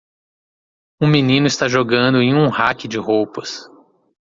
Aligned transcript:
Um 0.99 1.05
menino 1.05 1.45
está 1.45 1.67
jogando 1.69 2.23
em 2.23 2.33
um 2.33 2.49
rack 2.49 2.87
de 2.87 2.97
roupas. 2.97 3.69